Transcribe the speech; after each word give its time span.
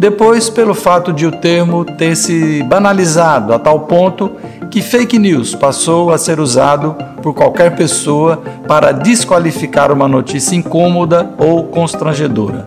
Depois, 0.00 0.48
pelo 0.48 0.72
fato 0.72 1.12
de 1.12 1.26
o 1.26 1.30
termo 1.30 1.84
ter 1.84 2.16
se 2.16 2.62
banalizado 2.62 3.52
a 3.52 3.58
tal 3.58 3.80
ponto 3.80 4.32
que 4.70 4.80
fake 4.80 5.18
news 5.18 5.54
passou 5.54 6.10
a 6.10 6.16
ser 6.16 6.40
usado 6.40 6.96
por 7.22 7.34
qualquer 7.34 7.76
pessoa 7.76 8.42
para 8.66 8.92
desqualificar 8.92 9.92
uma 9.92 10.08
notícia 10.08 10.56
incômoda 10.56 11.34
ou 11.36 11.64
constrangedora. 11.64 12.64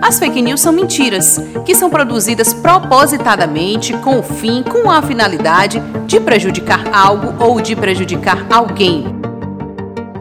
As 0.00 0.16
fake 0.20 0.40
news 0.40 0.60
são 0.60 0.72
mentiras, 0.72 1.40
que 1.66 1.74
são 1.74 1.90
produzidas 1.90 2.54
propositadamente 2.54 3.92
com 3.94 4.20
o 4.20 4.22
fim, 4.22 4.62
com 4.62 4.88
a 4.88 5.02
finalidade 5.02 5.82
de 6.06 6.20
prejudicar 6.20 6.84
algo 6.92 7.34
ou 7.44 7.60
de 7.60 7.74
prejudicar 7.74 8.46
alguém. 8.52 9.04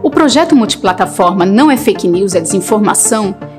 O 0.02 0.10
projeto 0.10 0.56
multiplataforma 0.56 1.46
Não 1.46 1.70
é 1.70 1.78
Fake 1.78 2.08
News, 2.08 2.34
é 2.34 2.42
Desinformação, 2.42 3.36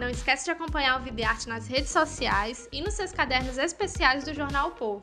Não 0.00 0.08
esquece 0.08 0.46
de 0.46 0.50
acompanhar 0.50 0.98
o 0.98 1.04
Vida 1.04 1.20
e 1.20 1.24
Arte 1.24 1.46
nas 1.46 1.66
redes 1.66 1.90
sociais 1.90 2.66
e 2.72 2.80
nos 2.80 2.94
seus 2.94 3.12
cadernos 3.12 3.58
especiais 3.58 4.24
do 4.24 4.32
Jornal 4.32 4.68
o 4.68 4.70
Povo. 4.70 5.02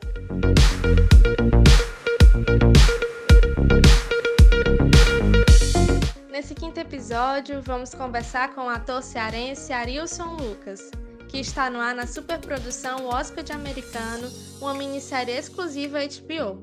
Nesse 6.28 6.52
quinto 6.52 6.80
episódio, 6.80 7.62
vamos 7.62 7.94
conversar 7.94 8.52
com 8.56 8.62
o 8.62 8.68
ator 8.68 9.00
cearense 9.00 9.72
Arilson 9.72 10.34
Lucas 10.34 10.90
que 11.28 11.38
está 11.38 11.70
no 11.70 11.78
ar 11.78 11.94
na 11.94 12.06
superprodução 12.06 13.06
Hóspede 13.06 13.52
Americano, 13.52 14.28
uma 14.60 14.74
minissérie 14.74 15.36
exclusiva 15.36 15.98
HBO. 16.00 16.60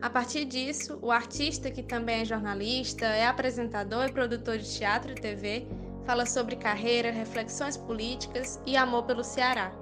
A 0.00 0.08
partir 0.08 0.44
disso, 0.44 0.98
o 1.02 1.10
artista, 1.10 1.70
que 1.70 1.82
também 1.82 2.20
é 2.20 2.24
jornalista, 2.24 3.04
é 3.04 3.26
apresentador 3.26 4.06
e 4.06 4.12
produtor 4.12 4.58
de 4.58 4.78
teatro 4.78 5.10
e 5.10 5.14
TV, 5.14 5.66
fala 6.06 6.24
sobre 6.24 6.54
carreira, 6.54 7.10
reflexões 7.10 7.76
políticas 7.76 8.62
e 8.64 8.76
amor 8.76 9.02
pelo 9.06 9.24
Ceará. 9.24 9.72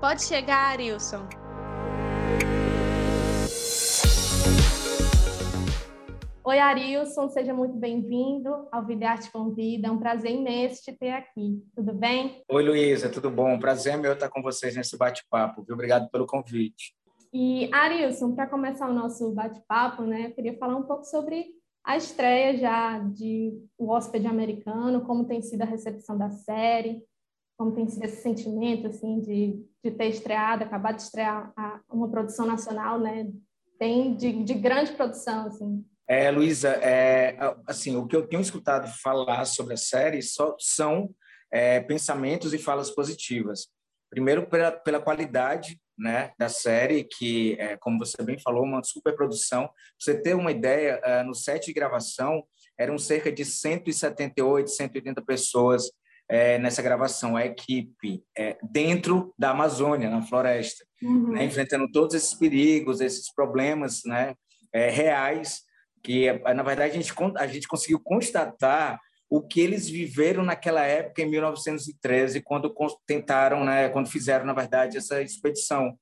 Pode 0.00 0.22
chegar, 0.22 0.70
Arilson! 0.70 1.28
Oi, 6.44 6.58
Arilson, 6.60 7.28
seja 7.28 7.52
muito 7.52 7.74
bem-vindo 7.74 8.68
ao 8.70 8.86
Videarte 8.86 9.28
Convida. 9.32 9.88
É 9.88 9.90
um 9.90 9.98
prazer 9.98 10.30
imenso 10.30 10.84
te 10.84 10.92
ter 10.92 11.10
aqui. 11.10 11.60
Tudo 11.74 11.92
bem? 11.92 12.44
Oi, 12.48 12.62
Luísa, 12.62 13.08
tudo 13.08 13.28
bom? 13.28 13.58
Prazer 13.58 13.94
é 13.94 13.96
meu 13.96 14.12
estar 14.12 14.28
com 14.28 14.40
vocês 14.40 14.76
nesse 14.76 14.96
bate-papo. 14.96 15.66
Obrigado 15.68 16.08
pelo 16.10 16.28
convite. 16.28 16.94
E, 17.32 17.68
Arilson, 17.74 18.36
para 18.36 18.46
começar 18.46 18.88
o 18.88 18.94
nosso 18.94 19.32
bate-papo, 19.32 20.02
né, 20.04 20.26
eu 20.26 20.30
queria 20.32 20.56
falar 20.56 20.76
um 20.76 20.84
pouco 20.84 21.02
sobre 21.02 21.46
a 21.86 21.96
estreia 21.96 22.58
já 22.58 22.98
de 22.98 23.52
O 23.78 23.88
Hóspede 23.90 24.26
Americano, 24.26 25.02
como 25.02 25.24
tem 25.24 25.40
sido 25.40 25.62
a 25.62 25.66
recepção 25.66 26.18
da 26.18 26.30
série, 26.30 27.00
como 27.56 27.72
tem 27.72 27.88
sido 27.88 28.04
esse 28.04 28.20
sentimento, 28.20 28.88
assim, 28.88 29.20
de, 29.20 29.64
de 29.82 29.90
ter 29.92 30.08
estreado, 30.08 30.64
acabar 30.64 30.92
de 30.92 31.02
estrear 31.02 31.52
a, 31.56 31.80
uma 31.88 32.10
produção 32.10 32.44
nacional, 32.44 32.98
né, 32.98 33.30
tem 33.78 34.14
de, 34.16 34.42
de 34.42 34.54
grande 34.54 34.92
produção, 34.92 35.46
assim, 35.46 35.84
é, 36.08 36.30
Luísa, 36.30 36.68
é, 36.68 37.36
assim, 37.66 37.96
o 37.96 38.06
que 38.06 38.14
eu 38.14 38.26
tenho 38.28 38.40
escutado 38.40 38.88
falar 39.02 39.44
sobre 39.44 39.74
a 39.74 39.76
série 39.76 40.22
só 40.22 40.54
são 40.58 41.10
é, 41.50 41.80
pensamentos 41.80 42.54
e 42.54 42.58
falas 42.58 42.90
positivas. 42.90 43.66
Primeiro, 44.08 44.46
pela, 44.46 44.70
pela 44.70 45.00
qualidade 45.00 45.80
né, 45.98 46.32
da 46.38 46.48
série, 46.48 47.04
que, 47.04 47.56
é, 47.58 47.76
como 47.76 47.98
você 47.98 48.22
bem 48.22 48.38
falou, 48.38 48.64
uma 48.64 48.82
superprodução. 48.82 49.68
você 49.98 50.20
ter 50.20 50.34
uma 50.34 50.50
ideia, 50.50 51.00
é, 51.02 51.22
no 51.22 51.34
set 51.34 51.66
de 51.66 51.72
gravação, 51.72 52.44
eram 52.78 52.98
cerca 52.98 53.32
de 53.32 53.44
178, 53.44 54.70
180 54.70 55.22
pessoas 55.22 55.90
é, 56.28 56.58
nessa 56.58 56.82
gravação, 56.82 57.36
a 57.36 57.46
equipe, 57.46 58.22
é, 58.36 58.58
dentro 58.62 59.32
da 59.38 59.50
Amazônia, 59.50 60.10
na 60.10 60.22
floresta, 60.22 60.84
uhum. 61.02 61.32
né, 61.32 61.44
enfrentando 61.44 61.90
todos 61.90 62.14
esses 62.14 62.34
perigos, 62.34 63.00
esses 63.00 63.32
problemas 63.32 64.02
né, 64.04 64.34
é, 64.72 64.90
reais 64.90 65.64
que 66.06 66.32
na 66.54 66.62
verdade 66.62 66.92
a 66.92 67.02
gente, 67.02 67.12
a 67.36 67.46
gente 67.48 67.66
conseguiu 67.66 67.98
constatar 67.98 69.00
o 69.28 69.42
que 69.42 69.60
eles 69.60 69.88
viveram 69.88 70.44
naquela 70.44 70.84
época 70.84 71.22
em 71.22 71.30
1913 71.30 72.40
quando 72.40 72.74
tentaram, 73.06 73.64
né, 73.64 73.88
quando 73.88 74.10
fizeram 74.10 74.44
na 74.44 74.52
verdade 74.52 74.96
essa 74.96 75.20
expedição. 75.20 75.98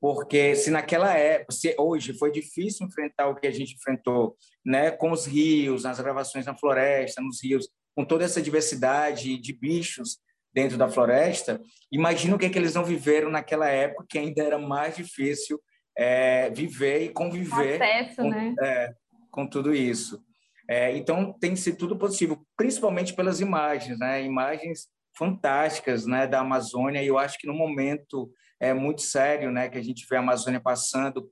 Porque 0.00 0.54
se 0.54 0.70
naquela 0.70 1.14
época, 1.14 1.52
se 1.52 1.74
hoje 1.78 2.12
foi 2.18 2.30
difícil 2.30 2.86
enfrentar 2.86 3.28
o 3.28 3.34
que 3.34 3.46
a 3.46 3.50
gente 3.50 3.74
enfrentou, 3.74 4.36
né, 4.64 4.90
com 4.90 5.10
os 5.12 5.24
rios, 5.24 5.84
nas 5.84 5.98
gravações 5.98 6.44
na 6.44 6.56
floresta, 6.56 7.22
nos 7.22 7.42
rios, 7.42 7.68
com 7.94 8.04
toda 8.04 8.24
essa 8.24 8.42
diversidade 8.42 9.38
de 9.38 9.52
bichos 9.52 10.18
dentro 10.52 10.76
da 10.76 10.88
floresta, 10.88 11.60
imagina 11.90 12.36
o 12.36 12.38
que, 12.38 12.46
é 12.46 12.50
que 12.50 12.58
eles 12.58 12.74
não 12.74 12.84
viveram 12.84 13.30
naquela 13.30 13.68
época, 13.68 14.06
que 14.08 14.18
ainda 14.18 14.42
era 14.42 14.58
mais 14.58 14.96
difícil 14.96 15.60
é, 15.96 16.50
viver 16.50 17.04
e 17.04 17.08
conviver. 17.08 17.80
Acesso, 17.80 18.16
com, 18.16 18.28
né? 18.28 18.54
É, 18.60 18.92
com 19.30 19.46
tudo 19.46 19.74
isso. 19.74 20.22
É, 20.68 20.96
então, 20.96 21.32
tem 21.38 21.54
sido 21.56 21.76
tudo 21.76 21.98
possível, 21.98 22.44
principalmente 22.56 23.14
pelas 23.14 23.40
imagens, 23.40 23.98
né? 23.98 24.22
Imagens 24.22 24.88
fantásticas, 25.16 26.06
né, 26.06 26.26
da 26.26 26.40
Amazônia. 26.40 27.02
E 27.02 27.06
eu 27.06 27.18
acho 27.18 27.38
que 27.38 27.46
no 27.46 27.54
momento 27.54 28.30
é 28.60 28.72
muito 28.72 29.02
sério, 29.02 29.50
né, 29.50 29.68
que 29.68 29.78
a 29.78 29.82
gente 29.82 30.06
vê 30.08 30.16
a 30.16 30.20
Amazônia 30.20 30.60
passando 30.60 31.30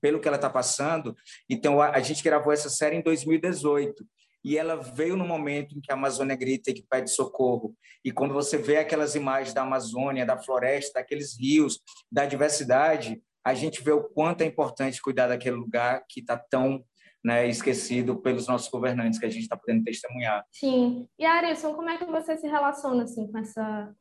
pelo 0.00 0.20
que 0.20 0.28
ela 0.28 0.36
está 0.36 0.48
passando. 0.48 1.16
Então, 1.48 1.80
a, 1.80 1.90
a 1.90 2.00
gente 2.00 2.22
gravou 2.22 2.52
essa 2.52 2.70
série 2.70 2.96
em 2.96 3.02
2018 3.02 4.06
e 4.44 4.58
ela 4.58 4.76
veio 4.76 5.16
no 5.16 5.26
momento 5.26 5.76
em 5.76 5.80
que 5.80 5.90
a 5.90 5.94
Amazônia 5.94 6.36
grita 6.36 6.70
e 6.70 6.74
que 6.74 6.86
pede 6.88 7.10
socorro. 7.10 7.74
E 8.04 8.12
quando 8.12 8.34
você 8.34 8.58
vê 8.58 8.76
aquelas 8.76 9.14
imagens 9.14 9.54
da 9.54 9.62
Amazônia, 9.62 10.26
da 10.26 10.38
floresta, 10.38 11.00
daqueles 11.00 11.38
rios, 11.38 11.80
da 12.12 12.26
diversidade, 12.26 13.20
a 13.44 13.54
gente 13.54 13.82
vê 13.82 13.92
o 13.92 14.04
quanto 14.04 14.42
é 14.42 14.46
importante 14.46 15.02
cuidar 15.02 15.28
daquele 15.28 15.56
lugar 15.56 16.04
que 16.08 16.20
está 16.20 16.36
tão 16.36 16.84
né, 17.24 17.48
esquecido 17.48 18.16
pelos 18.16 18.46
nossos 18.46 18.68
governantes 18.68 19.18
que 19.18 19.26
a 19.26 19.30
gente 19.30 19.42
está 19.42 19.56
podendo 19.56 19.84
testemunhar. 19.84 20.44
Sim. 20.52 21.08
E 21.18 21.24
Arilson, 21.24 21.74
como 21.74 21.88
é 21.88 21.96
que 21.96 22.04
você 22.04 22.36
se 22.36 22.46
relaciona 22.46 23.04
assim 23.04 23.26
com 23.26 23.38
essa 23.38 23.94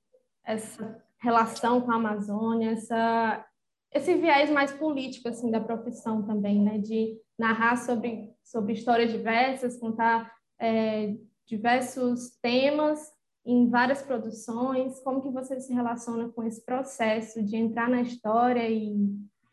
essa 0.45 1.01
relação 1.23 1.81
com 1.81 1.91
a 1.91 1.95
Amazônia, 1.95 2.71
essa, 2.71 3.45
esse 3.91 4.13
viés 4.15 4.49
mais 4.49 4.71
político 4.73 5.29
assim 5.29 5.49
da 5.49 5.61
profissão 5.61 6.21
também, 6.23 6.61
né? 6.61 6.77
De 6.77 7.17
narrar 7.39 7.77
sobre, 7.77 8.33
sobre 8.43 8.73
histórias 8.73 9.11
diversas, 9.11 9.79
contar 9.79 10.31
é, 10.59 11.15
diversos 11.47 12.37
temas 12.41 12.99
em 13.45 13.69
várias 13.69 14.01
produções. 14.01 14.99
Como 14.99 15.21
que 15.21 15.29
você 15.29 15.59
se 15.61 15.73
relaciona 15.73 16.29
com 16.29 16.43
esse 16.43 16.63
processo 16.63 17.41
de 17.41 17.55
entrar 17.55 17.89
na 17.89 18.01
história 18.01 18.69
e, 18.69 18.93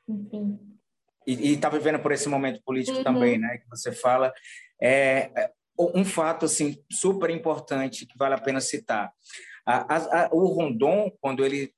enfim? 0.09 0.59
E 1.27 1.53
está 1.53 1.69
vivendo 1.69 1.99
por 1.99 2.13
esse 2.13 2.29
momento 2.29 2.63
político 2.65 2.99
uhum. 2.99 3.05
também, 3.05 3.39
né? 3.39 3.59
Que 3.59 3.69
você 3.69 3.93
fala. 3.93 4.33
É, 4.81 5.31
é 5.37 5.51
um 5.79 6.05
fato 6.05 6.45
assim 6.45 6.77
super 6.91 7.31
importante 7.31 8.07
que 8.07 8.17
vale 8.19 8.35
a 8.35 8.41
pena 8.41 8.61
citar. 8.61 9.13
A, 9.67 9.95
a, 9.95 10.25
a, 10.25 10.29
o 10.33 10.47
Rondon, 10.47 11.13
quando 11.21 11.45
ele 11.45 11.73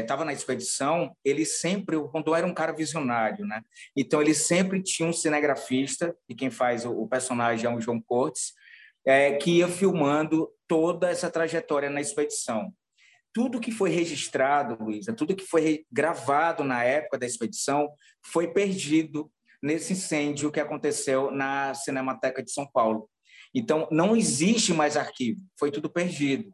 estava 0.00 0.22
é, 0.22 0.26
na 0.26 0.32
expedição, 0.32 1.16
ele 1.24 1.44
sempre, 1.44 1.96
o 1.96 2.06
Rondon 2.06 2.36
era 2.36 2.46
um 2.46 2.54
cara 2.54 2.72
visionário, 2.72 3.44
né? 3.46 3.62
Então 3.96 4.20
ele 4.20 4.34
sempre 4.34 4.82
tinha 4.82 5.08
um 5.08 5.12
cinegrafista, 5.12 6.14
e 6.28 6.34
quem 6.34 6.50
faz 6.50 6.84
o, 6.84 6.92
o 6.92 7.08
personagem 7.08 7.66
é 7.66 7.74
o 7.74 7.80
João 7.80 8.00
Cortes, 8.00 8.52
é, 9.04 9.32
que 9.32 9.58
ia 9.58 9.68
filmando 9.68 10.48
toda 10.68 11.10
essa 11.10 11.30
trajetória 11.30 11.90
na 11.90 12.00
expedição. 12.00 12.72
Tudo 13.32 13.60
que 13.60 13.72
foi 13.72 13.90
registrado, 13.90 14.82
Luísa, 14.82 15.12
tudo 15.12 15.36
que 15.36 15.44
foi 15.44 15.84
gravado 15.90 16.62
na 16.64 16.84
época 16.84 17.18
da 17.18 17.26
expedição 17.26 17.88
foi 18.24 18.52
perdido 18.52 19.30
nesse 19.62 19.92
incêndio 19.92 20.50
que 20.50 20.60
aconteceu 20.60 21.30
na 21.30 21.72
Cinemateca 21.72 22.42
de 22.42 22.52
São 22.52 22.66
Paulo. 22.70 23.08
Então, 23.54 23.88
não 23.90 24.16
existe 24.16 24.72
mais 24.72 24.96
arquivo, 24.96 25.40
foi 25.58 25.70
tudo 25.70 25.90
perdido. 25.90 26.52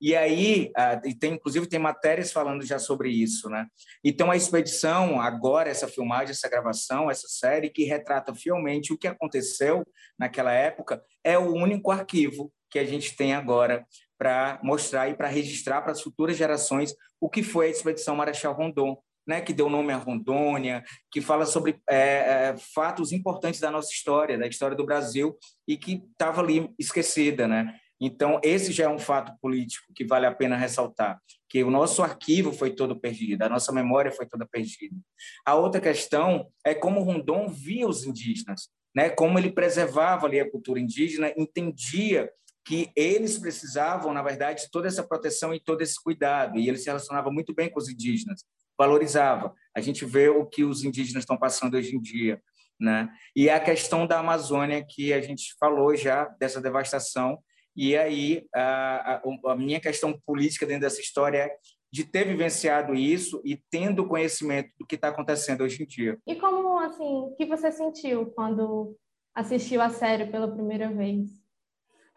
E 0.00 0.14
aí, 0.14 0.70
e 1.04 1.14
tem, 1.14 1.34
inclusive, 1.34 1.66
tem 1.66 1.78
matérias 1.78 2.30
falando 2.30 2.64
já 2.64 2.78
sobre 2.78 3.08
isso, 3.08 3.48
né? 3.48 3.66
Então, 4.04 4.30
a 4.30 4.36
expedição, 4.36 5.20
agora, 5.20 5.70
essa 5.70 5.88
filmagem, 5.88 6.32
essa 6.32 6.48
gravação, 6.48 7.10
essa 7.10 7.26
série 7.28 7.70
que 7.70 7.84
retrata 7.84 8.34
fielmente 8.34 8.92
o 8.92 8.98
que 8.98 9.08
aconteceu 9.08 9.86
naquela 10.18 10.52
época, 10.52 11.02
é 11.24 11.38
o 11.38 11.54
único 11.54 11.90
arquivo 11.90 12.52
que 12.70 12.78
a 12.78 12.84
gente 12.84 13.16
tem 13.16 13.32
agora 13.32 13.86
para 14.18 14.58
mostrar 14.62 15.08
e 15.08 15.14
para 15.14 15.28
registrar 15.28 15.82
para 15.82 15.92
as 15.92 16.00
futuras 16.00 16.36
gerações 16.36 16.94
o 17.20 17.28
que 17.28 17.42
foi 17.42 17.66
a 17.66 17.70
expedição 17.70 18.16
Marechal 18.16 18.54
Rondon, 18.54 18.96
né, 19.26 19.40
que 19.40 19.52
deu 19.52 19.68
nome 19.68 19.92
à 19.92 19.96
Rondônia, 19.96 20.84
que 21.10 21.20
fala 21.20 21.44
sobre 21.44 21.80
é, 21.90 21.96
é, 21.96 22.56
fatos 22.74 23.12
importantes 23.12 23.60
da 23.60 23.70
nossa 23.70 23.90
história, 23.90 24.38
da 24.38 24.46
história 24.46 24.76
do 24.76 24.86
Brasil, 24.86 25.36
e 25.66 25.76
que 25.76 26.04
estava 26.12 26.40
ali 26.40 26.70
esquecida. 26.78 27.48
Né? 27.48 27.74
Então, 28.00 28.40
esse 28.44 28.72
já 28.72 28.84
é 28.84 28.88
um 28.88 28.98
fato 28.98 29.32
político 29.40 29.92
que 29.94 30.04
vale 30.04 30.26
a 30.26 30.34
pena 30.34 30.56
ressaltar, 30.56 31.18
que 31.48 31.64
o 31.64 31.70
nosso 31.70 32.02
arquivo 32.02 32.52
foi 32.52 32.70
todo 32.70 33.00
perdido, 33.00 33.42
a 33.42 33.48
nossa 33.48 33.72
memória 33.72 34.12
foi 34.12 34.26
toda 34.26 34.46
perdida. 34.46 34.94
A 35.44 35.54
outra 35.54 35.80
questão 35.80 36.48
é 36.64 36.74
como 36.74 37.02
Rondon 37.02 37.48
via 37.48 37.88
os 37.88 38.04
indígenas, 38.04 38.68
né? 38.94 39.10
como 39.10 39.38
ele 39.38 39.50
preservava 39.50 40.26
ali 40.26 40.38
a 40.38 40.48
cultura 40.48 40.78
indígena, 40.78 41.32
entendia 41.36 42.30
que 42.66 42.90
eles 42.96 43.38
precisavam, 43.38 44.12
na 44.12 44.22
verdade, 44.22 44.64
de 44.64 44.70
toda 44.70 44.88
essa 44.88 45.06
proteção 45.06 45.54
e 45.54 45.60
todo 45.60 45.82
esse 45.82 46.02
cuidado, 46.02 46.58
e 46.58 46.68
ele 46.68 46.78
se 46.78 46.86
relacionava 46.86 47.30
muito 47.30 47.54
bem 47.54 47.70
com 47.70 47.78
os 47.78 47.88
indígenas, 47.88 48.44
valorizava. 48.76 49.54
A 49.74 49.80
gente 49.80 50.04
vê 50.04 50.28
o 50.28 50.44
que 50.44 50.64
os 50.64 50.84
indígenas 50.84 51.22
estão 51.22 51.38
passando 51.38 51.76
hoje 51.76 51.94
em 51.94 52.00
dia, 52.00 52.42
né? 52.78 53.08
E 53.34 53.48
a 53.48 53.60
questão 53.60 54.06
da 54.06 54.18
Amazônia 54.18 54.84
que 54.84 55.12
a 55.12 55.20
gente 55.20 55.54
falou 55.58 55.94
já 55.96 56.24
dessa 56.40 56.60
devastação 56.60 57.38
e 57.76 57.94
aí, 57.94 58.46
a, 58.54 59.16
a, 59.16 59.22
a, 59.52 59.54
minha 59.54 59.78
questão 59.78 60.18
política 60.24 60.64
dentro 60.64 60.82
dessa 60.82 61.00
história 61.00 61.38
é 61.38 61.56
de 61.92 62.04
ter 62.04 62.24
vivenciado 62.24 62.94
isso 62.94 63.40
e 63.44 63.62
tendo 63.70 64.08
conhecimento 64.08 64.70
do 64.78 64.86
que 64.86 64.94
está 64.94 65.08
acontecendo 65.08 65.62
hoje 65.62 65.82
em 65.82 65.86
dia. 65.86 66.18
E 66.26 66.34
como, 66.36 66.78
assim, 66.78 67.04
o 67.04 67.34
que 67.36 67.44
você 67.44 67.70
sentiu 67.70 68.26
quando 68.32 68.96
assistiu 69.34 69.82
a 69.82 69.90
série 69.90 70.26
pela 70.26 70.50
primeira 70.50 70.90
vez? 70.90 71.35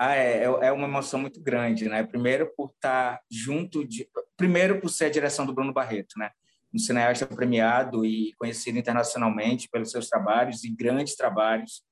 Ah, 0.01 0.15
é, 0.15 0.43
é, 0.43 0.45
é 0.45 0.71
uma 0.71 0.87
emoção 0.87 1.19
muito 1.19 1.41
grande, 1.43 1.89
né? 1.89 2.01
Primeiro 2.03 2.49
por 2.55 2.71
estar 2.73 3.19
junto 3.29 3.85
de... 3.85 4.07
Primeiro 4.37 4.79
por 4.79 4.89
ser 4.89 5.05
a 5.05 5.09
direção 5.09 5.45
do 5.45 5.53
Bruno 5.53 5.73
Barreto, 5.73 6.17
né? 6.17 6.31
Um 6.73 6.79
cineasta 6.79 7.27
premiado 7.27 8.05
e 8.05 8.33
conhecido 8.39 8.77
internacionalmente 8.77 9.67
pelos 9.69 9.91
seus 9.91 10.07
trabalhos 10.07 10.63
e 10.63 10.73
grandes 10.73 11.17
trabalhos. 11.17 11.83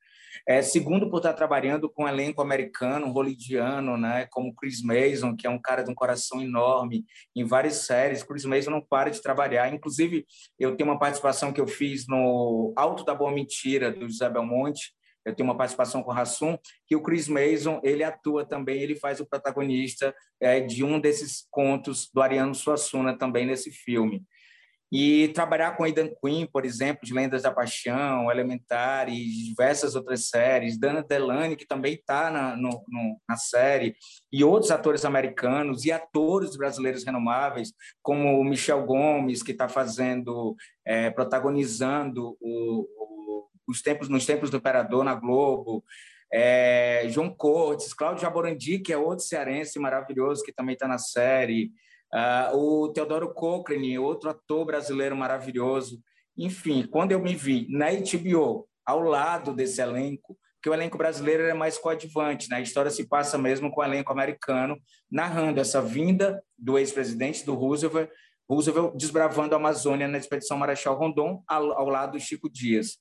É, 0.47 0.61
segundo, 0.61 1.09
por 1.09 1.17
estar 1.17 1.33
trabalhando 1.33 1.89
com 1.89 2.05
um 2.05 2.07
elenco 2.07 2.41
americano, 2.41 3.11
hollywoodiano, 3.11 3.97
né, 3.97 4.27
como 4.29 4.55
Chris 4.55 4.81
Mason, 4.81 5.35
que 5.35 5.45
é 5.45 5.49
um 5.49 5.59
cara 5.59 5.83
de 5.83 5.91
um 5.91 5.95
coração 5.95 6.41
enorme, 6.41 7.05
em 7.35 7.43
várias 7.43 7.87
séries. 7.87 8.23
Chris 8.23 8.45
Mason 8.45 8.71
não 8.71 8.81
para 8.81 9.09
de 9.09 9.21
trabalhar. 9.21 9.73
Inclusive, 9.73 10.25
eu 10.57 10.77
tenho 10.77 10.89
uma 10.89 10.99
participação 10.99 11.51
que 11.51 11.59
eu 11.59 11.67
fiz 11.67 12.07
no 12.07 12.71
Alto 12.77 13.03
da 13.03 13.13
Boa 13.13 13.31
Mentira, 13.33 13.91
do 13.91 14.07
José 14.07 14.29
Belmonte, 14.29 14.95
eu 15.27 15.35
tenho 15.35 15.49
uma 15.49 15.57
participação 15.57 16.01
com 16.01 16.09
o 16.09 16.13
Rassum, 16.13 16.57
que 16.87 16.95
o 16.95 17.01
Chris 17.01 17.27
Mason, 17.27 17.81
ele 17.83 18.03
atua 18.03 18.45
também, 18.45 18.81
ele 18.81 18.95
faz 18.95 19.19
o 19.19 19.25
protagonista 19.25 20.15
é, 20.39 20.61
de 20.61 20.83
um 20.83 20.99
desses 20.99 21.45
contos 21.51 22.09
do 22.13 22.21
Ariano 22.21 22.55
Suassuna 22.55 23.17
também 23.17 23.45
nesse 23.45 23.69
filme. 23.69 24.23
E 24.89 25.27
trabalhar 25.29 25.75
com 25.75 25.83
Aidan 25.83 26.09
Quinn, 26.23 26.45
por 26.45 26.65
exemplo, 26.65 27.05
de 27.05 27.13
Lendas 27.13 27.43
da 27.43 27.51
Paixão, 27.51 28.31
Elementar 28.31 29.09
e 29.09 29.25
diversas 29.49 29.95
outras 29.95 30.29
séries, 30.29 30.79
Dana 30.79 31.03
Delany, 31.03 31.57
que 31.57 31.67
também 31.67 31.95
está 31.95 32.31
na, 32.31 32.55
na 33.27 33.35
série, 33.35 33.97
e 34.31 34.45
outros 34.45 34.71
atores 34.71 35.03
americanos 35.03 35.83
e 35.83 35.91
atores 35.91 36.55
brasileiros 36.55 37.03
renomáveis, 37.03 37.73
como 38.01 38.39
o 38.39 38.45
Michel 38.45 38.85
Gomes, 38.85 39.43
que 39.43 39.51
está 39.51 39.67
fazendo, 39.67 40.55
é, 40.85 41.09
protagonizando 41.09 42.37
o, 42.39 42.87
os 43.67 43.81
tempos 43.81 44.09
nos 44.09 44.25
tempos 44.25 44.49
do 44.49 44.57
Imperador 44.57 45.03
na 45.03 45.13
Globo, 45.13 45.83
é, 46.31 47.05
João 47.09 47.29
Cortes, 47.29 47.93
Cláudio 47.93 48.21
Jaborandi, 48.21 48.79
que 48.79 48.93
é 48.93 48.97
outro 48.97 49.25
cearense 49.25 49.79
maravilhoso, 49.79 50.43
que 50.43 50.53
também 50.53 50.73
está 50.73 50.87
na 50.87 50.97
série, 50.97 51.71
Uh, 52.13 52.55
o 52.57 52.89
Teodoro 52.89 53.33
Cochrane, 53.33 53.99
outro 53.99 54.29
ator 54.29 54.65
brasileiro 54.65 55.15
maravilhoso. 55.15 56.01
Enfim, 56.37 56.87
quando 56.89 57.11
eu 57.11 57.19
me 57.19 57.35
vi 57.35 57.67
na 57.69 57.87
HBO, 57.91 58.67
ao 58.85 59.01
lado 59.01 59.53
desse 59.53 59.81
elenco, 59.81 60.37
que 60.61 60.69
o 60.69 60.73
elenco 60.73 60.97
brasileiro 60.97 61.43
é 61.43 61.53
mais 61.53 61.77
coadjuvante, 61.77 62.49
né? 62.49 62.57
a 62.57 62.61
história 62.61 62.89
se 62.89 63.07
passa 63.07 63.37
mesmo 63.37 63.69
com 63.69 63.81
o 63.81 63.83
elenco 63.83 64.11
americano, 64.11 64.77
narrando 65.11 65.59
essa 65.59 65.81
vinda 65.81 66.41
do 66.57 66.77
ex-presidente, 66.79 67.45
do 67.45 67.53
Roosevelt, 67.53 68.09
Roosevelt 68.49 68.95
desbravando 68.95 69.53
a 69.53 69.57
Amazônia 69.57 70.07
na 70.07 70.17
expedição 70.17 70.57
Marechal 70.57 70.97
Rondon, 70.97 71.43
ao, 71.45 71.73
ao 71.73 71.89
lado 71.89 72.13
do 72.13 72.19
Chico 72.19 72.49
Dias 72.49 72.97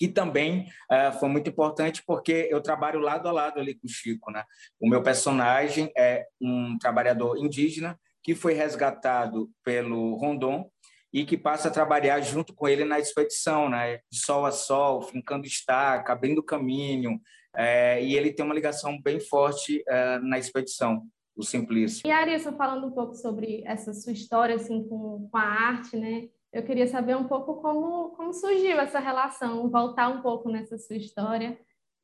que 0.00 0.08
também 0.08 0.66
uh, 0.90 1.12
foi 1.20 1.28
muito 1.28 1.50
importante 1.50 2.02
porque 2.06 2.48
eu 2.50 2.62
trabalho 2.62 2.98
lado 2.98 3.28
a 3.28 3.32
lado 3.32 3.60
ali 3.60 3.74
com 3.74 3.86
o 3.86 3.90
Chico, 3.90 4.30
né? 4.30 4.44
O 4.80 4.88
meu 4.88 5.02
personagem 5.02 5.92
é 5.94 6.24
um 6.40 6.78
trabalhador 6.78 7.36
indígena 7.36 8.00
que 8.24 8.34
foi 8.34 8.54
resgatado 8.54 9.50
pelo 9.62 10.14
Rondon 10.16 10.70
e 11.12 11.26
que 11.26 11.36
passa 11.36 11.68
a 11.68 11.70
trabalhar 11.70 12.18
junto 12.22 12.54
com 12.54 12.66
ele 12.66 12.82
na 12.82 12.98
expedição, 12.98 13.68
né? 13.68 13.98
de 14.10 14.18
sol 14.24 14.46
a 14.46 14.50
sol, 14.50 15.02
fincando 15.02 15.46
estaca, 15.46 16.14
abrindo 16.14 16.42
caminho, 16.42 17.20
é, 17.54 18.02
e 18.02 18.16
ele 18.16 18.32
tem 18.32 18.44
uma 18.44 18.54
ligação 18.54 18.98
bem 19.02 19.20
forte 19.20 19.82
é, 19.86 20.18
na 20.20 20.38
expedição, 20.38 21.02
o 21.36 21.42
Simplício. 21.42 22.06
E 22.06 22.10
Arissa, 22.10 22.52
falando 22.52 22.86
um 22.86 22.92
pouco 22.92 23.14
sobre 23.14 23.62
essa 23.66 23.92
sua 23.92 24.12
história 24.12 24.54
assim 24.54 24.82
com, 24.88 25.28
com 25.30 25.36
a 25.36 25.42
arte, 25.42 25.94
né? 25.96 26.28
Eu 26.52 26.64
queria 26.64 26.86
saber 26.86 27.16
um 27.16 27.28
pouco 27.28 27.60
como, 27.60 28.10
como 28.10 28.32
surgiu 28.32 28.80
essa 28.80 28.98
relação, 28.98 29.70
voltar 29.70 30.08
um 30.08 30.20
pouco 30.20 30.50
nessa 30.50 30.76
sua 30.78 30.96
história, 30.96 31.58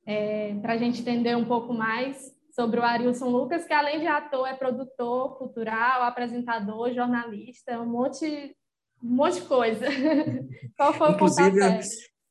é, 0.07 0.55
para 0.63 0.75
a 0.75 0.77
gente 0.77 1.01
entender 1.01 1.37
um 1.37 1.45
pouco 1.45 1.73
mais 1.73 2.33
sobre 2.55 2.81
o 2.81 2.83
Arilson 2.83 3.29
Lucas, 3.29 3.65
que 3.65 3.73
além 3.73 4.01
de 4.01 4.07
ator, 4.07 4.47
é 4.47 4.55
produtor 4.55 5.37
cultural, 5.37 6.03
apresentador, 6.03 6.93
jornalista, 6.95 7.79
um 7.81 7.87
monte, 7.87 8.57
um 9.03 9.09
monte 9.09 9.41
de 9.41 9.47
coisa. 9.47 9.87
Qual 10.77 10.93
foi 10.95 11.11
inclusive, 11.11 11.61
o 11.61 11.81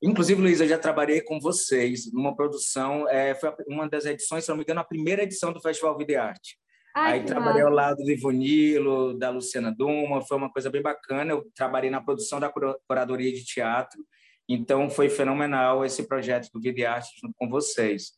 Inclusive, 0.01 0.41
Luiz, 0.41 0.61
eu 0.61 0.67
já 0.67 0.77
trabalhei 0.77 1.21
com 1.21 1.39
vocês 1.39 2.11
numa 2.13 2.35
produção, 2.35 3.09
é, 3.09 3.33
foi 3.35 3.51
uma 3.67 3.89
das 3.89 4.05
edições, 4.05 4.43
se 4.43 4.49
não 4.49 4.57
me 4.57 4.63
engano, 4.63 4.79
a 4.79 4.85
primeira 4.85 5.23
edição 5.23 5.51
do 5.51 5.61
Festival 5.61 5.97
Vida 5.97 6.11
e 6.13 6.15
Arte. 6.15 6.57
Ai, 6.95 7.19
Aí 7.19 7.25
trabalhei 7.25 7.61
massa. 7.61 7.67
ao 7.67 7.75
lado 7.75 7.97
do 7.97 8.09
Ivonilo, 8.09 9.19
da 9.19 9.29
Luciana 9.29 9.69
Duma, 9.69 10.21
foi 10.21 10.37
uma 10.37 10.49
coisa 10.49 10.69
bem 10.69 10.81
bacana. 10.81 11.33
Eu 11.33 11.45
trabalhei 11.53 11.89
na 11.89 12.01
produção 12.01 12.39
da 12.39 12.49
curadoria 12.87 13.33
de 13.33 13.43
teatro, 13.43 14.01
então 14.47 14.89
foi 14.89 15.09
fenomenal 15.09 15.83
esse 15.83 16.07
projeto 16.07 16.49
do 16.53 16.61
Vida 16.61 16.79
e 16.79 16.85
Arte 16.85 17.09
junto 17.21 17.33
com 17.37 17.49
vocês. 17.49 18.11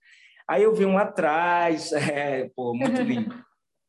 Aí 0.48 0.62
eu 0.62 0.76
vi 0.76 0.86
um 0.86 0.94
lá 0.94 1.02
atrás, 1.02 1.92
é, 1.92 2.52
pô, 2.56 2.76
muito 2.76 3.02
lindo. 3.02 3.36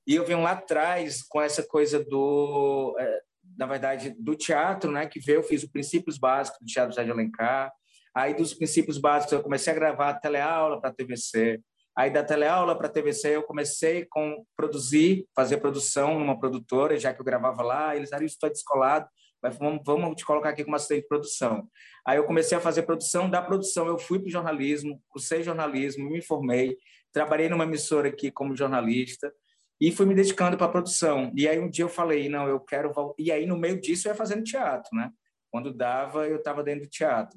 E 0.07 0.15
eu 0.15 0.25
vi 0.25 0.35
um 0.35 0.43
lá 0.43 0.53
atrás 0.53 1.23
com 1.23 1.43
essa 1.43 1.63
coisa 1.63 2.03
do, 2.03 2.97
é, 2.99 3.21
na 3.59 3.67
verdade, 3.67 4.17
do 4.19 4.35
teatro, 4.35 4.91
né? 4.91 5.07
Que 5.07 5.21
veio, 5.21 5.41
eu 5.41 5.43
fiz 5.43 5.65
os 5.65 5.71
princípios 5.71 6.17
básicos 6.17 6.61
do 6.61 6.67
Teatro 6.67 6.93
José 6.93 7.05
de 7.05 7.11
Alencar. 7.11 7.71
Aí 8.15 8.33
dos 8.33 8.55
princípios 8.55 8.97
básicos 8.97 9.35
eu 9.35 9.43
comecei 9.43 9.71
a 9.71 9.77
gravar 9.77 10.15
teleaula 10.15 10.81
para 10.81 10.89
a 10.89 10.95
TVC. 10.95 11.61
Aí 11.99 12.13
da 12.13 12.23
teleaula 12.23 12.79
para 12.79 12.87
a 12.87 12.91
TVC 12.91 13.35
eu 13.35 13.43
comecei 13.43 14.05
com 14.05 14.47
produzir, 14.57 15.27
fazer 15.35 15.57
produção 15.57 16.17
numa 16.17 16.39
produtora, 16.39 16.97
já 16.97 17.13
que 17.13 17.21
eu 17.21 17.25
gravava 17.25 17.61
lá. 17.61 17.97
Eles 17.97 18.13
eram 18.13 18.25
estou 18.25 18.49
descolado, 18.49 19.09
mas 19.43 19.59
vamos, 19.59 19.83
vamos 19.85 20.15
te 20.15 20.25
colocar 20.25 20.51
aqui 20.51 20.63
como 20.63 20.77
assistente 20.77 21.03
de 21.03 21.09
produção. 21.09 21.69
Aí 22.07 22.17
eu 22.17 22.23
comecei 22.23 22.57
a 22.57 22.61
fazer 22.61 22.83
produção. 22.83 23.29
Da 23.29 23.43
produção 23.43 23.89
eu 23.89 23.99
fui 23.99 24.21
para 24.21 24.29
o 24.29 24.31
jornalismo, 24.31 25.03
cursei 25.09 25.43
jornalismo, 25.43 26.09
me 26.09 26.23
formei, 26.23 26.79
trabalhei 27.13 27.49
numa 27.49 27.65
emissora 27.65 28.11
aqui 28.11 28.31
como 28.31 28.55
jornalista 28.55 29.35
e 29.81 29.91
fui 29.91 30.07
me 30.07 30.15
dedicando 30.15 30.57
para 30.57 30.67
a 30.67 30.71
produção. 30.71 31.33
E 31.35 31.49
aí 31.49 31.59
um 31.59 31.69
dia 31.69 31.85
eu 31.85 31.89
falei, 31.89 32.29
não, 32.29 32.47
eu 32.47 32.61
quero... 32.61 32.93
E 33.19 33.33
aí 33.33 33.45
no 33.45 33.59
meio 33.59 33.81
disso 33.81 34.07
eu 34.07 34.13
ia 34.13 34.17
fazendo 34.17 34.45
teatro, 34.45 34.97
né? 34.97 35.11
Quando 35.51 35.75
dava, 35.75 36.29
eu 36.29 36.37
estava 36.37 36.63
dentro 36.63 36.83
do 36.83 36.89
teatro. 36.89 37.37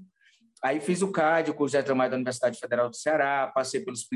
Aí 0.64 0.80
fiz 0.80 1.02
o 1.02 1.12
CAD, 1.12 1.50
o 1.50 1.54
curso 1.54 1.76
de 1.76 1.84
dramaturgia 1.84 2.10
da 2.12 2.16
Universidade 2.18 2.60
Federal 2.60 2.90
do 2.90 2.96
Ceará, 2.96 3.52
passei 3.54 3.80
pelos, 3.80 4.08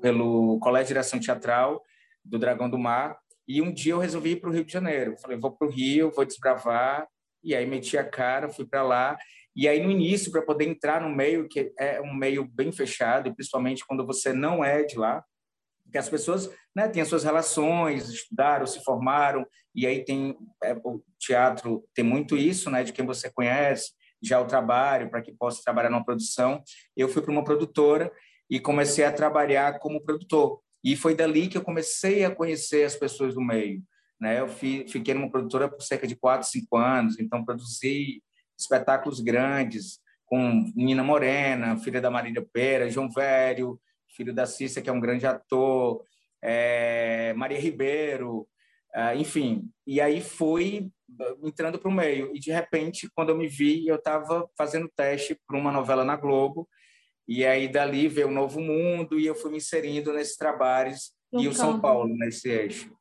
pelo 0.00 0.58
Colégio 0.58 0.88
de 0.88 0.88
Direção 0.88 1.18
Teatral 1.18 1.82
do 2.24 2.38
Dragão 2.38 2.68
do 2.68 2.78
Mar, 2.78 3.18
e 3.48 3.62
um 3.62 3.72
dia 3.72 3.92
eu 3.92 3.98
resolvi 3.98 4.32
ir 4.32 4.40
para 4.40 4.50
o 4.50 4.52
Rio 4.52 4.64
de 4.64 4.72
Janeiro. 4.72 5.16
Falei, 5.16 5.38
vou 5.38 5.52
para 5.52 5.66
o 5.66 5.70
Rio, 5.70 6.10
vou 6.10 6.24
desbravar, 6.24 7.06
e 7.42 7.54
aí 7.54 7.64
meti 7.64 7.96
a 7.96 8.04
cara, 8.04 8.48
fui 8.48 8.66
para 8.66 8.82
lá. 8.82 9.16
E 9.54 9.68
aí 9.68 9.82
no 9.82 9.90
início, 9.90 10.30
para 10.30 10.42
poder 10.42 10.66
entrar 10.68 11.00
no 11.00 11.08
meio, 11.08 11.48
que 11.48 11.72
é 11.78 12.00
um 12.00 12.12
meio 12.12 12.44
bem 12.44 12.72
fechado, 12.72 13.34
principalmente 13.34 13.86
quando 13.86 14.04
você 14.04 14.32
não 14.32 14.64
é 14.64 14.82
de 14.82 14.98
lá, 14.98 15.24
porque 15.84 15.96
as 15.96 16.08
pessoas 16.08 16.50
né, 16.74 16.88
têm 16.88 17.00
as 17.00 17.08
suas 17.08 17.24
relações, 17.24 18.08
estudaram, 18.10 18.66
se 18.66 18.82
formaram, 18.82 19.46
e 19.74 19.86
aí 19.86 20.04
tem 20.04 20.36
é, 20.62 20.74
o 20.74 21.02
teatro 21.18 21.88
tem 21.94 22.04
muito 22.04 22.36
isso, 22.36 22.68
né, 22.70 22.82
de 22.82 22.92
quem 22.92 23.06
você 23.06 23.30
conhece, 23.30 23.92
já 24.28 24.40
o 24.40 24.46
trabalho, 24.46 25.10
para 25.10 25.22
que 25.22 25.32
possa 25.32 25.62
trabalhar 25.62 25.90
numa 25.90 26.04
produção. 26.04 26.62
Eu 26.96 27.08
fui 27.08 27.22
para 27.22 27.32
uma 27.32 27.44
produtora 27.44 28.12
e 28.48 28.60
comecei 28.60 29.04
a 29.04 29.12
trabalhar 29.12 29.78
como 29.78 30.02
produtor. 30.02 30.60
E 30.82 30.96
foi 30.96 31.14
dali 31.14 31.48
que 31.48 31.58
eu 31.58 31.62
comecei 31.62 32.24
a 32.24 32.34
conhecer 32.34 32.84
as 32.84 32.94
pessoas 32.94 33.34
do 33.34 33.40
meio. 33.40 33.82
Né? 34.20 34.40
Eu 34.40 34.48
fiquei 34.48 35.14
numa 35.14 35.30
produtora 35.30 35.68
por 35.68 35.82
cerca 35.82 36.06
de 36.06 36.16
quatro, 36.16 36.48
cinco 36.48 36.76
anos, 36.76 37.18
então 37.18 37.44
produzi 37.44 38.22
espetáculos 38.58 39.20
grandes 39.20 40.00
com 40.24 40.72
Nina 40.74 41.04
Morena, 41.04 41.76
filha 41.76 42.00
da 42.00 42.10
Marília 42.10 42.44
Pera, 42.52 42.90
João 42.90 43.10
Velho, 43.10 43.80
filho 44.08 44.34
da 44.34 44.46
Cícia, 44.46 44.80
que 44.80 44.88
é 44.88 44.92
um 44.92 45.00
grande 45.00 45.26
ator, 45.26 46.02
é, 46.42 47.32
Maria 47.34 47.60
Ribeiro, 47.60 48.48
é, 48.94 49.16
enfim. 49.16 49.70
E 49.86 50.00
aí 50.00 50.20
fui 50.20 50.90
entrando 51.42 51.78
para 51.78 51.88
o 51.88 51.94
meio. 51.94 52.34
E, 52.34 52.40
de 52.40 52.50
repente, 52.50 53.08
quando 53.14 53.30
eu 53.30 53.36
me 53.36 53.46
vi, 53.46 53.86
eu 53.86 53.96
estava 53.96 54.48
fazendo 54.56 54.90
teste 54.94 55.38
para 55.46 55.58
uma 55.58 55.72
novela 55.72 56.04
na 56.04 56.16
Globo. 56.16 56.68
E 57.28 57.44
aí, 57.44 57.68
dali, 57.68 58.08
veio 58.08 58.28
o 58.28 58.32
Novo 58.32 58.60
Mundo 58.60 59.18
e 59.18 59.26
eu 59.26 59.34
fui 59.34 59.50
me 59.50 59.56
inserindo 59.56 60.12
nesses 60.12 60.36
trabalhos 60.36 61.12
no 61.32 61.42
e 61.42 61.48
o 61.48 61.52
São 61.52 61.80
Paulo, 61.80 62.08
nesse 62.16 62.48
eixo. 62.48 62.92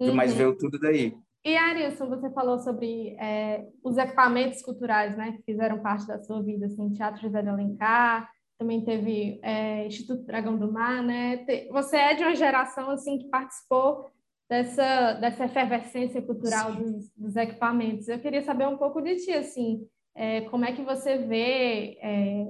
Uhum. 0.00 0.14
Mas 0.14 0.34
veio 0.34 0.56
tudo 0.56 0.78
daí. 0.78 1.14
E, 1.44 1.56
Arilson, 1.56 2.08
você 2.08 2.30
falou 2.30 2.58
sobre 2.58 3.16
é, 3.18 3.64
os 3.82 3.96
equipamentos 3.96 4.60
culturais 4.60 5.16
né, 5.16 5.32
que 5.32 5.42
fizeram 5.42 5.80
parte 5.80 6.06
da 6.06 6.22
sua 6.22 6.42
vida, 6.42 6.66
assim, 6.66 6.92
Teatro 6.92 7.22
José 7.22 7.40
de 7.40 7.48
Alencar, 7.48 8.30
também 8.58 8.84
teve 8.84 9.40
é, 9.42 9.86
Instituto 9.86 10.22
Dragão 10.26 10.58
do 10.58 10.70
Mar, 10.70 11.02
né? 11.02 11.46
Você 11.70 11.96
é 11.96 12.14
de 12.14 12.22
uma 12.22 12.34
geração, 12.34 12.90
assim, 12.90 13.16
que 13.16 13.30
participou 13.30 14.10
dessa, 14.50 15.12
dessa 15.12 15.44
efervescência 15.44 16.20
cultural 16.20 16.74
dos, 16.74 17.08
dos, 17.16 17.36
equipamentos. 17.36 18.08
Eu 18.08 18.18
queria 18.18 18.42
saber 18.42 18.66
um 18.66 18.76
pouco 18.76 19.00
de 19.00 19.14
ti, 19.14 19.30
assim, 19.30 19.86
é, 20.12 20.40
como 20.42 20.64
é 20.64 20.72
que 20.72 20.82
você 20.82 21.18
vê 21.18 21.96
é, 22.02 22.46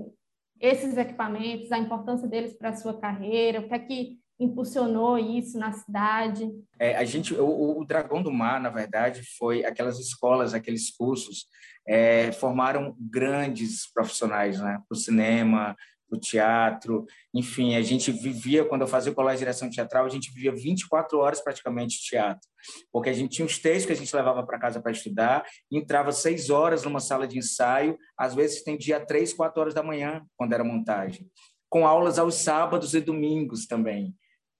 esses 0.58 0.96
equipamentos, 0.96 1.70
a 1.70 1.78
importância 1.78 2.26
deles 2.26 2.56
para 2.56 2.70
a 2.70 2.76
sua 2.76 2.98
carreira, 2.98 3.60
o 3.60 3.68
que 3.68 3.74
é 3.74 3.78
que 3.78 4.18
impulsionou 4.40 5.18
isso 5.18 5.58
na 5.58 5.72
cidade? 5.72 6.50
É, 6.78 6.96
a 6.96 7.04
gente, 7.04 7.34
o, 7.34 7.78
o, 7.78 7.84
Dragão 7.84 8.22
do 8.22 8.32
Mar, 8.32 8.58
na 8.58 8.70
verdade, 8.70 9.22
foi 9.36 9.62
aquelas 9.66 10.00
escolas, 10.00 10.54
aqueles 10.54 10.90
cursos, 10.90 11.48
é, 11.86 12.32
formaram 12.32 12.96
grandes 12.98 13.92
profissionais, 13.92 14.58
né, 14.58 14.80
para 14.88 14.96
o 14.96 14.98
cinema, 14.98 15.76
do 16.10 16.18
teatro, 16.18 17.06
enfim, 17.32 17.76
a 17.76 17.82
gente 17.82 18.10
vivia, 18.10 18.64
quando 18.64 18.82
eu 18.82 18.88
fazia 18.88 19.12
o 19.12 19.14
colégio 19.14 19.38
de 19.38 19.44
direção 19.44 19.70
teatral, 19.70 20.04
a 20.04 20.08
gente 20.08 20.32
vivia 20.32 20.52
24 20.52 21.18
horas 21.18 21.40
praticamente 21.40 21.98
de 21.98 22.04
teatro, 22.04 22.48
porque 22.92 23.08
a 23.08 23.12
gente 23.12 23.36
tinha 23.36 23.46
os 23.46 23.58
textos 23.58 23.86
que 23.86 23.92
a 23.92 23.96
gente 23.96 24.14
levava 24.14 24.44
para 24.44 24.58
casa 24.58 24.82
para 24.82 24.90
estudar, 24.90 25.46
entrava 25.70 26.10
seis 26.10 26.50
horas 26.50 26.82
numa 26.82 27.00
sala 27.00 27.28
de 27.28 27.38
ensaio, 27.38 27.96
às 28.18 28.34
vezes 28.34 28.64
tem 28.64 28.76
dia 28.76 28.98
três, 28.98 29.32
quatro 29.32 29.60
horas 29.60 29.74
da 29.74 29.82
manhã, 29.82 30.22
quando 30.36 30.52
era 30.52 30.64
montagem, 30.64 31.30
com 31.68 31.86
aulas 31.86 32.18
aos 32.18 32.34
sábados 32.34 32.94
e 32.94 33.00
domingos 33.00 33.66
também. 33.66 34.14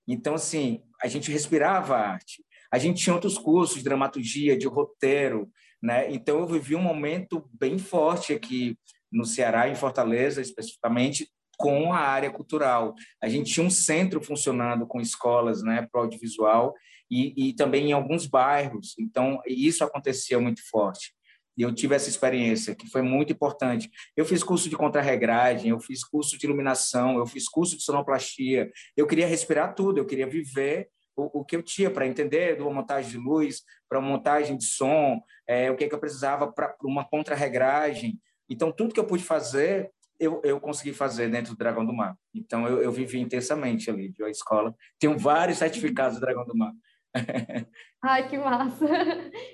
Então, 0.07 0.35
assim, 0.35 0.83
a 1.02 1.09
gente 1.09 1.30
respirava 1.30 1.97
arte. 1.97 2.45
A 2.73 2.78
gente 2.78 3.02
tinha 3.02 3.14
outros 3.14 3.37
cursos 3.37 3.78
de 3.78 3.85
dramaturgia, 3.85 4.57
de 4.57 4.66
roteiro, 4.66 5.50
né? 5.83 6.12
Então, 6.12 6.38
eu 6.38 6.47
vivi 6.47 6.76
um 6.76 6.83
momento 6.83 7.49
bem 7.52 7.78
forte 7.78 8.33
aqui 8.33 8.76
no 9.11 9.25
Ceará, 9.25 9.69
em 9.69 9.75
Fortaleza, 9.75 10.40
especificamente, 10.40 11.28
com 11.60 11.92
a 11.92 11.98
área 11.98 12.30
cultural. 12.30 12.94
A 13.22 13.28
gente 13.28 13.52
tinha 13.52 13.64
um 13.64 13.70
centro 13.70 14.22
funcionando 14.22 14.86
com 14.86 14.98
escolas 14.98 15.62
né, 15.62 15.86
para 15.92 16.00
audiovisual 16.00 16.72
e, 17.10 17.50
e 17.50 17.52
também 17.52 17.90
em 17.90 17.92
alguns 17.92 18.26
bairros. 18.26 18.94
Então, 18.98 19.38
isso 19.46 19.84
acontecia 19.84 20.40
muito 20.40 20.66
forte. 20.70 21.12
E 21.58 21.62
eu 21.62 21.74
tive 21.74 21.94
essa 21.94 22.08
experiência, 22.08 22.74
que 22.74 22.88
foi 22.88 23.02
muito 23.02 23.30
importante. 23.30 23.90
Eu 24.16 24.24
fiz 24.24 24.42
curso 24.42 24.70
de 24.70 24.76
contrarregragem, 24.76 25.68
eu 25.68 25.78
fiz 25.78 26.02
curso 26.02 26.38
de 26.38 26.46
iluminação, 26.46 27.18
eu 27.18 27.26
fiz 27.26 27.46
curso 27.46 27.76
de 27.76 27.82
sonoplastia. 27.82 28.70
Eu 28.96 29.06
queria 29.06 29.26
respirar 29.26 29.74
tudo, 29.74 29.98
eu 29.98 30.06
queria 30.06 30.26
viver 30.26 30.88
o, 31.14 31.40
o 31.40 31.44
que 31.44 31.54
eu 31.54 31.62
tinha 31.62 31.90
para 31.90 32.06
entender 32.06 32.56
de 32.56 32.62
uma 32.62 32.72
montagem 32.72 33.10
de 33.10 33.18
luz, 33.18 33.60
para 33.86 33.98
uma 33.98 34.08
montagem 34.08 34.56
de 34.56 34.64
som, 34.64 35.20
é, 35.46 35.70
o 35.70 35.76
que, 35.76 35.86
que 35.86 35.94
eu 35.94 36.00
precisava 36.00 36.50
para 36.50 36.74
uma 36.82 37.04
contrarregragem. 37.04 38.18
Então, 38.48 38.72
tudo 38.72 38.94
que 38.94 39.00
eu 39.00 39.06
pude 39.06 39.22
fazer, 39.22 39.90
eu, 40.20 40.40
eu 40.44 40.60
consegui 40.60 40.92
fazer 40.92 41.30
dentro 41.30 41.54
do 41.54 41.58
Dragão 41.58 41.84
do 41.84 41.94
Mar. 41.94 42.14
Então, 42.34 42.68
eu, 42.68 42.82
eu 42.82 42.92
vivi 42.92 43.18
intensamente 43.18 43.90
ali 43.90 44.10
de 44.12 44.22
uma 44.22 44.30
escola. 44.30 44.74
Tenho 44.98 45.18
vários 45.18 45.58
certificados 45.58 46.18
do 46.18 46.20
Dragão 46.20 46.44
do 46.44 46.56
Mar. 46.56 46.72
Ai, 48.04 48.28
que 48.28 48.38
massa! 48.38 48.86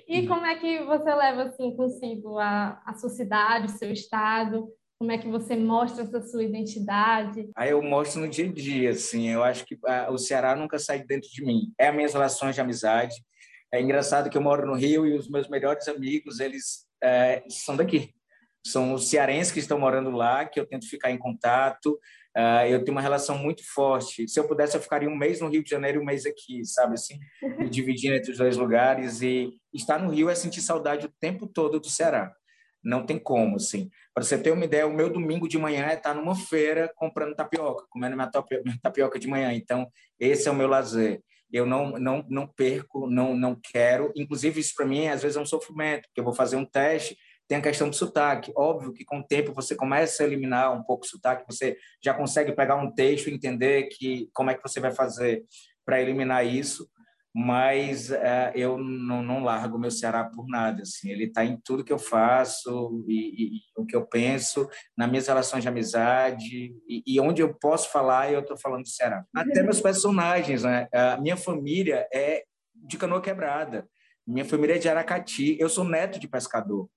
E 0.07 0.27
como 0.27 0.45
é 0.45 0.55
que 0.55 0.83
você 0.83 1.15
leva 1.15 1.43
assim 1.43 1.75
consigo 1.75 2.37
a, 2.37 2.81
a 2.85 2.93
sua 2.93 3.09
cidade, 3.09 3.67
o 3.67 3.77
seu 3.77 3.91
estado? 3.91 4.67
Como 4.99 5.11
é 5.11 5.17
que 5.17 5.27
você 5.27 5.55
mostra 5.55 6.03
essa 6.03 6.21
sua 6.21 6.43
identidade? 6.43 7.49
Aí 7.55 7.71
eu 7.71 7.81
mostro 7.81 8.21
no 8.21 8.27
dia 8.27 8.49
a 8.49 8.51
dia, 8.51 8.89
assim. 8.91 9.29
Eu 9.29 9.43
acho 9.43 9.65
que 9.65 9.77
a, 9.85 10.11
o 10.11 10.17
Ceará 10.17 10.55
nunca 10.55 10.77
sai 10.77 11.03
dentro 11.03 11.29
de 11.29 11.43
mim. 11.43 11.71
É 11.79 11.87
as 11.87 11.95
minhas 11.95 12.13
relações 12.13 12.55
de 12.55 12.61
amizade. 12.61 13.15
É 13.73 13.81
engraçado 13.81 14.29
que 14.29 14.37
eu 14.37 14.41
moro 14.41 14.65
no 14.65 14.75
Rio 14.75 15.05
e 15.05 15.17
os 15.17 15.29
meus 15.29 15.49
melhores 15.49 15.87
amigos, 15.87 16.39
eles 16.39 16.85
é, 17.03 17.43
são 17.49 17.75
daqui 17.75 18.13
são 18.71 18.93
os 18.93 19.09
cearenses 19.09 19.51
que 19.51 19.59
estão 19.59 19.79
morando 19.79 20.11
lá, 20.11 20.45
que 20.45 20.59
eu 20.59 20.65
tento 20.65 20.89
ficar 20.89 21.11
em 21.11 21.17
contato. 21.17 21.99
Uh, 22.35 22.67
eu 22.69 22.83
tenho 22.83 22.95
uma 22.95 23.01
relação 23.01 23.37
muito 23.37 23.63
forte. 23.65 24.27
Se 24.27 24.39
eu 24.39 24.47
pudesse, 24.47 24.75
eu 24.77 24.81
ficaria 24.81 25.09
um 25.09 25.15
mês 25.15 25.41
no 25.41 25.49
Rio 25.49 25.63
de 25.63 25.69
Janeiro 25.69 25.99
e 25.99 26.01
um 26.01 26.05
mês 26.05 26.25
aqui, 26.25 26.63
sabe 26.65 26.93
assim? 26.93 27.17
Me 27.57 27.69
dividindo 27.69 28.15
entre 28.15 28.31
os 28.31 28.37
dois 28.37 28.57
lugares. 28.57 29.21
E 29.21 29.51
estar 29.73 29.97
no 29.99 30.11
Rio 30.11 30.29
é 30.29 30.35
sentir 30.35 30.61
saudade 30.61 31.05
o 31.05 31.13
tempo 31.19 31.47
todo 31.47 31.79
do 31.79 31.89
Ceará. 31.89 32.31
Não 32.83 33.05
tem 33.05 33.17
como, 33.17 33.55
assim. 33.55 33.89
Para 34.13 34.23
você 34.23 34.37
ter 34.37 34.51
uma 34.51 34.65
ideia, 34.65 34.85
o 34.85 34.93
meu 34.93 35.09
domingo 35.09 35.47
de 35.47 35.57
manhã 35.57 35.87
é 35.87 35.95
estar 35.95 36.13
numa 36.13 36.35
feira 36.35 36.91
comprando 36.95 37.35
tapioca, 37.35 37.85
comendo 37.89 38.15
minha 38.15 38.29
tapioca 38.81 39.19
de 39.19 39.27
manhã. 39.27 39.51
Então, 39.53 39.87
esse 40.19 40.47
é 40.47 40.51
o 40.51 40.55
meu 40.55 40.67
lazer 40.67 41.21
eu 41.51 41.65
não 41.65 41.91
não 41.91 42.25
não 42.29 42.47
perco, 42.47 43.09
não 43.09 43.35
não 43.35 43.55
quero. 43.55 44.11
Inclusive 44.15 44.59
isso 44.59 44.73
para 44.75 44.85
mim 44.85 45.07
às 45.07 45.21
vezes 45.21 45.37
é 45.37 45.39
um 45.39 45.45
sofrimento, 45.45 46.03
porque 46.07 46.19
eu 46.19 46.23
vou 46.23 46.33
fazer 46.33 46.55
um 46.55 46.65
teste 46.65 47.17
tem 47.47 47.57
a 47.57 47.61
questão 47.61 47.89
do 47.89 47.95
sotaque. 47.95 48.51
Óbvio 48.55 48.93
que 48.93 49.05
com 49.05 49.19
o 49.19 49.23
tempo 49.23 49.53
você 49.53 49.75
começa 49.75 50.23
a 50.23 50.25
eliminar 50.25 50.73
um 50.73 50.83
pouco 50.83 51.05
o 51.05 51.07
sotaque, 51.07 51.45
você 51.47 51.77
já 52.03 52.13
consegue 52.13 52.51
pegar 52.51 52.75
um 52.75 52.91
texto 52.91 53.29
e 53.29 53.33
entender 53.33 53.83
que 53.83 54.29
como 54.33 54.49
é 54.49 54.55
que 54.55 54.61
você 54.61 54.79
vai 54.79 54.91
fazer 54.91 55.45
para 55.85 56.01
eliminar 56.01 56.45
isso, 56.45 56.89
mas 57.33 58.11
é, 58.11 58.51
eu 58.55 58.77
não, 58.77 59.21
não 59.21 59.43
largo 59.43 59.77
meu 59.77 59.91
Ceará 59.91 60.25
por 60.25 60.47
nada. 60.47 60.81
Assim, 60.81 61.11
ele 61.11 61.25
está 61.25 61.45
em 61.45 61.55
tudo 61.63 61.83
que 61.83 61.93
eu 61.93 61.99
faço 61.99 63.05
e, 63.07 63.45
e, 63.45 63.61
o 63.77 63.85
que 63.85 63.95
eu 63.95 64.05
penso, 64.05 64.67
nas 64.97 65.07
minhas 65.07 65.27
relações 65.27 65.61
de 65.61 65.69
amizade 65.69 66.75
e, 66.89 67.03
e 67.05 67.19
onde 67.21 67.41
eu 67.41 67.53
posso 67.53 67.91
falar, 67.91 68.33
eu 68.33 68.39
estou 68.39 68.57
falando 68.57 68.83
do 68.83 68.89
Ceará. 68.89 69.23
Até 69.35 69.61
meus 69.61 69.79
personagens, 69.79 70.63
né? 70.63 70.87
A 70.91 71.17
minha 71.21 71.37
família 71.37 72.07
é 72.11 72.43
de 72.75 72.97
Canoa 72.97 73.21
Quebrada. 73.21 73.87
Minha 74.25 74.43
família 74.43 74.75
é 74.75 74.79
de 74.79 74.89
Aracati. 74.89 75.55
Eu 75.59 75.69
sou 75.69 75.83
neto 75.83 76.19
de 76.19 76.27
pescador. 76.27 76.89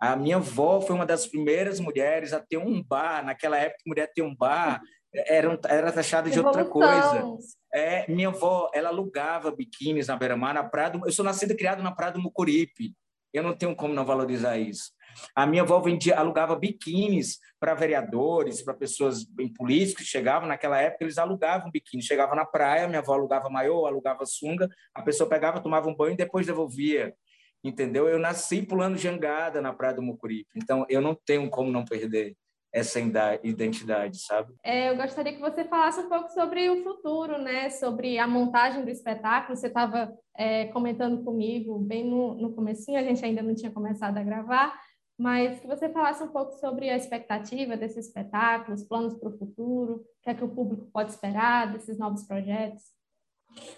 A 0.00 0.14
minha 0.14 0.36
avó 0.36 0.80
foi 0.80 0.94
uma 0.94 1.06
das 1.06 1.26
primeiras 1.26 1.80
mulheres 1.80 2.32
a 2.32 2.40
ter 2.40 2.58
um 2.58 2.82
bar. 2.82 3.24
Naquela 3.24 3.58
época, 3.58 3.82
mulher 3.86 4.10
ter 4.14 4.22
um 4.22 4.34
bar 4.34 4.80
era, 5.12 5.58
era 5.68 5.92
taxada 5.92 6.30
de 6.30 6.38
outra 6.38 6.64
coisa. 6.64 7.36
É, 7.72 8.10
minha 8.10 8.28
avó, 8.28 8.70
ela 8.72 8.88
alugava 8.90 9.50
biquínis 9.50 10.06
na 10.06 10.16
beira-mar, 10.16 10.54
na 10.54 10.64
praia 10.64 10.90
do, 10.90 11.06
Eu 11.06 11.12
sou 11.12 11.24
nascido 11.24 11.52
e 11.52 11.56
criado 11.56 11.82
na 11.82 11.92
praia 11.92 12.12
do 12.12 12.20
Mucuripe. 12.20 12.94
Eu 13.32 13.42
não 13.42 13.56
tenho 13.56 13.74
como 13.74 13.92
não 13.92 14.04
valorizar 14.04 14.56
isso. 14.56 14.92
A 15.34 15.46
minha 15.46 15.62
avó 15.62 15.80
vendia, 15.80 16.16
alugava 16.16 16.54
biquínis 16.54 17.38
para 17.58 17.74
vereadores, 17.74 18.62
para 18.62 18.74
pessoas 18.74 19.24
bem 19.24 19.52
políticos 19.52 20.04
que 20.04 20.10
chegavam 20.10 20.48
naquela 20.48 20.78
época, 20.80 21.04
eles 21.04 21.18
alugavam 21.18 21.70
biquíni. 21.70 22.02
Chegava 22.02 22.34
na 22.34 22.44
praia, 22.44 22.86
minha 22.86 23.00
avó 23.00 23.14
alugava 23.14 23.50
maiô, 23.50 23.86
alugava 23.86 24.24
sunga, 24.24 24.68
a 24.94 25.02
pessoa 25.02 25.28
pegava, 25.28 25.60
tomava 25.60 25.88
um 25.88 25.96
banho 25.96 26.12
e 26.12 26.16
depois 26.16 26.46
devolvia. 26.46 27.14
Entendeu? 27.62 28.08
Eu 28.08 28.18
nasci 28.18 28.62
pulando 28.62 28.96
jangada 28.96 29.60
na 29.60 29.72
praia 29.72 29.94
do 29.94 30.02
Mucuripe, 30.02 30.50
então 30.56 30.86
eu 30.88 31.00
não 31.00 31.14
tenho 31.14 31.50
como 31.50 31.72
não 31.72 31.84
perder 31.84 32.36
essa 32.72 33.00
identidade, 33.42 34.18
sabe? 34.18 34.54
É, 34.62 34.90
eu 34.90 34.96
gostaria 34.96 35.32
que 35.32 35.40
você 35.40 35.64
falasse 35.64 36.00
um 36.00 36.08
pouco 36.08 36.28
sobre 36.30 36.68
o 36.68 36.82
futuro, 36.82 37.38
né? 37.38 37.70
Sobre 37.70 38.18
a 38.18 38.26
montagem 38.26 38.84
do 38.84 38.90
espetáculo. 38.90 39.56
Você 39.56 39.68
estava 39.68 40.12
é, 40.36 40.66
comentando 40.66 41.24
comigo 41.24 41.78
bem 41.78 42.04
no, 42.04 42.34
no 42.34 42.52
comecinho, 42.52 42.98
a 42.98 43.02
gente 43.02 43.24
ainda 43.24 43.42
não 43.42 43.54
tinha 43.54 43.72
começado 43.72 44.18
a 44.18 44.22
gravar, 44.22 44.78
mas 45.18 45.58
que 45.60 45.66
você 45.66 45.88
falasse 45.88 46.22
um 46.22 46.28
pouco 46.28 46.52
sobre 46.52 46.90
a 46.90 46.96
expectativa 46.96 47.76
desse 47.76 47.98
espetáculo, 47.98 48.74
os 48.74 48.84
planos 48.84 49.14
para 49.14 49.30
o 49.30 49.38
futuro, 49.38 49.94
o 49.94 50.04
que 50.22 50.30
é 50.30 50.34
que 50.34 50.44
o 50.44 50.48
público 50.48 50.88
pode 50.92 51.10
esperar 51.10 51.72
desses 51.72 51.98
novos 51.98 52.24
projetos. 52.24 52.82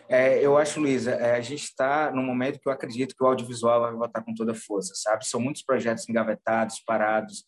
É, 0.08 0.44
eu 0.44 0.58
acho, 0.58 0.80
Luísa, 0.80 1.12
é, 1.12 1.36
a 1.36 1.40
gente 1.40 1.62
está 1.62 2.10
num 2.10 2.24
momento 2.24 2.58
que 2.58 2.68
eu 2.68 2.72
acredito 2.72 3.14
que 3.14 3.22
o 3.22 3.26
audiovisual 3.26 3.80
vai 3.82 3.92
voltar 3.92 4.22
com 4.22 4.34
toda 4.34 4.54
força, 4.54 4.92
sabe? 4.94 5.26
São 5.26 5.40
muitos 5.40 5.62
projetos 5.62 6.08
engavetados, 6.08 6.80
parados. 6.80 7.44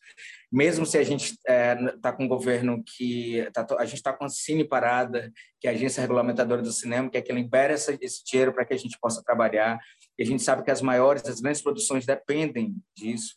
Mesmo 0.51 0.87
se 0.87 0.97
a 0.97 1.03
gente 1.03 1.33
está 1.33 1.53
é, 1.53 1.77
tá 2.01 2.13
com 2.13 2.25
um 2.25 2.29
governo 2.29 2.83
que... 2.85 3.49
Tá, 3.53 3.67
a 3.79 3.85
gente 3.85 3.97
está 3.97 4.13
com 4.13 4.25
a 4.25 4.29
Cine 4.29 4.65
parada, 4.65 5.33
que 5.61 5.67
é 5.67 5.71
a 5.71 5.75
agência 5.75 6.01
regulamentadora 6.01 6.63
do 6.63 6.73
cinema, 6.73 7.11
que 7.11 7.19
é 7.19 7.23
que 7.23 7.33
libera 7.33 7.73
essa, 7.73 7.97
esse 8.01 8.25
dinheiro 8.25 8.53
para 8.53 8.65
que 8.65 8.75
a 8.75 8.79
gente 8.79 8.97
possa 9.01 9.23
trabalhar. 9.25 9.81
E 10.19 10.23
a 10.23 10.27
gente 10.27 10.43
sabe 10.43 10.63
que 10.63 10.71
as 10.71 10.81
maiores, 10.81 11.25
as 11.25 11.41
grandes 11.41 11.63
produções 11.63 12.07
dependem 12.07 12.77
disso. 12.97 13.35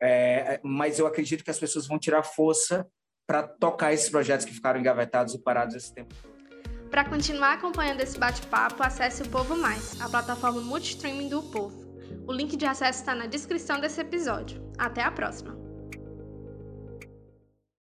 É, 0.00 0.60
mas 0.62 0.98
eu 0.98 1.06
acredito 1.06 1.42
que 1.42 1.50
as 1.50 1.58
pessoas 1.58 1.86
vão 1.86 1.98
tirar 1.98 2.22
força 2.22 2.86
para 3.26 3.42
tocar 3.42 3.92
esses 3.92 4.08
projetos 4.08 4.46
que 4.46 4.54
ficaram 4.54 4.78
engavetados 4.78 5.34
e 5.34 5.42
parados 5.42 5.74
esse 5.74 5.92
tempo. 5.92 6.14
Para 6.98 7.10
continuar 7.10 7.52
acompanhando 7.52 8.00
esse 8.00 8.18
bate-papo, 8.18 8.82
acesse 8.82 9.22
o 9.22 9.28
Povo 9.28 9.56
Mais, 9.56 10.00
a 10.00 10.08
plataforma 10.08 10.60
multistreaming 10.60 11.28
do 11.28 11.40
Povo. 11.44 11.80
O 12.26 12.32
link 12.32 12.56
de 12.56 12.66
acesso 12.66 12.98
está 12.98 13.14
na 13.14 13.26
descrição 13.26 13.78
desse 13.78 14.00
episódio. 14.00 14.60
Até 14.76 15.04
a 15.04 15.12
próxima! 15.12 15.67